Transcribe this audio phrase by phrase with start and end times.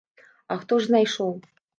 [0.55, 1.31] А хто ж знайшоў.